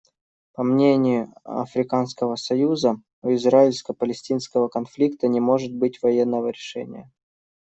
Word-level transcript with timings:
По 0.53 0.63
мнению 0.63 1.31
Африканского 1.43 2.35
союза, 2.35 2.99
у 3.21 3.29
израильско-палестинского 3.35 4.67
конфликта 4.67 5.27
не 5.27 5.39
может 5.39 5.75
быть 5.75 6.01
военного 6.01 6.49
решения. 6.49 7.11